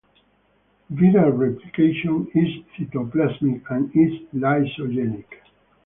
Viral 0.91 1.37
replication 1.37 2.27
is 2.33 2.63
cytoplasmic, 2.75 3.61
and 3.69 3.91
is 3.95 4.19
lysogenic. 4.33 5.27